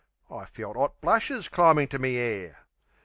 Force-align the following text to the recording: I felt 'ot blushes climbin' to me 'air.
I 0.31 0.45
felt 0.45 0.77
'ot 0.77 0.99
blushes 0.99 1.47
climbin' 1.47 1.87
to 1.89 1.99
me 1.99 2.17
'air. 2.17 2.65